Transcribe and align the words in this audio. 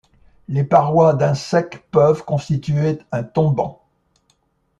Les 0.47 0.63
parois 0.63 1.13
d'un 1.13 1.35
sec 1.35 1.85
peuvent 1.91 2.25
constituer 2.25 2.97
un 3.11 3.21
tombant. 3.21 3.83